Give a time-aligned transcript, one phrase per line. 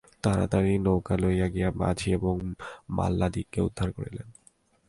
[0.23, 2.35] তাড়াতাড়ি নৌকা লইয়া গিয়া মাঝি এবং
[2.89, 4.27] মাল্লাদিগকে উদ্ধার করিলেন।